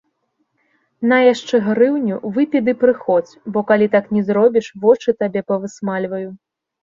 На 1.09 1.17
яшчэ 1.33 1.55
грыўню, 1.67 2.15
выпі 2.37 2.61
ды 2.69 2.73
прыходзь, 2.83 3.33
бо 3.57 3.65
калі 3.71 3.89
так 3.95 4.09
не 4.17 4.23
зробіш, 4.29 4.71
вочы 4.87 5.09
табе 5.21 5.41
павысмальваю. 5.53 6.27